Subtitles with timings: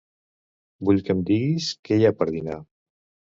[0.89, 2.59] Vull que em diguis què hi ha per dinar.